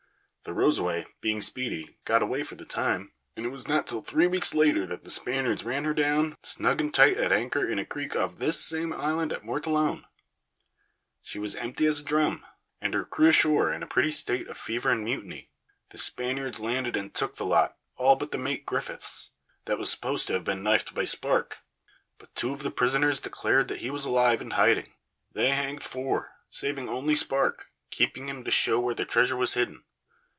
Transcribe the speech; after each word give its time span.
The 0.43 0.53
Rosaway, 0.53 1.05
being 1.21 1.39
speedy, 1.39 1.99
got 2.03 2.23
away 2.23 2.41
for 2.41 2.55
the 2.55 2.65
time, 2.65 3.13
and 3.35 3.45
it 3.45 3.49
was 3.49 3.67
not 3.67 3.85
till 3.85 4.01
three 4.01 4.25
weeks 4.25 4.55
later 4.55 4.87
that 4.87 5.03
the 5.03 5.11
Spaniards 5.11 5.63
ran 5.63 5.83
down 5.93 6.17
on 6.25 6.31
her, 6.31 6.37
snug 6.41 6.81
and 6.81 6.91
tight 6.91 7.17
at 7.19 7.31
anchor 7.31 7.69
in 7.69 7.77
a 7.77 7.85
creek 7.85 8.15
of 8.15 8.39
this 8.39 8.59
same 8.59 8.91
island 8.91 9.31
of 9.31 9.43
Mortallone. 9.43 10.03
She 11.21 11.37
was 11.37 11.55
empty 11.55 11.85
as 11.85 11.99
a 11.99 12.03
drum, 12.03 12.43
and 12.81 12.95
her 12.95 13.05
crew 13.05 13.27
ashore 13.27 13.71
in 13.71 13.83
a 13.83 13.87
pretty 13.87 14.09
state 14.09 14.47
of 14.47 14.57
fever 14.57 14.89
and 14.89 15.03
mutiny. 15.03 15.51
The 15.89 15.99
Spaniards 15.99 16.59
landed 16.59 16.97
and 16.97 17.13
took 17.13 17.35
the 17.35 17.45
lot, 17.45 17.77
all 17.95 18.15
but 18.15 18.31
the 18.31 18.39
mate 18.39 18.65
Griffiths, 18.65 19.29
that 19.65 19.77
was 19.77 19.91
supposed 19.91 20.25
to 20.25 20.33
have 20.33 20.43
been 20.43 20.63
knifed 20.63 20.95
by 20.95 21.05
Sparke, 21.05 21.57
but 22.17 22.33
two 22.33 22.51
of 22.51 22.63
the 22.63 22.71
prisoners 22.71 23.19
declared 23.19 23.67
that 23.67 23.77
he 23.81 23.91
was 23.91 24.05
alive 24.05 24.41
and 24.41 24.53
hiding. 24.53 24.93
They 25.31 25.49
hanged 25.51 25.83
four, 25.83 26.33
saving 26.49 26.89
only 26.89 27.13
Sparke, 27.13 27.65
keeping 27.91 28.27
him 28.27 28.43
to 28.43 28.49
show 28.49 28.79
where 28.79 28.95
the 28.95 29.05
treasure 29.05 29.37
was 29.37 29.53
hidden. 29.53 29.83